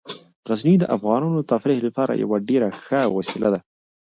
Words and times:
غزني 0.47 0.75
د 0.79 0.83
افغانانو 0.95 1.35
د 1.39 1.43
تفریح 1.51 1.79
لپاره 1.87 2.13
یوه 2.23 2.37
ډیره 2.49 2.69
ښه 2.83 2.99
وسیله 3.17 3.49
ده. 3.53 3.59